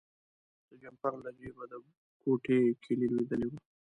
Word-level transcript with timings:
د 0.69 0.71
جمپر 0.81 1.13
له 1.23 1.29
جیبه 1.39 1.63
د 1.71 1.73
کوټې 2.21 2.61
کیلي 2.83 3.07
لویدلې 3.11 3.47
وه. 3.49 3.59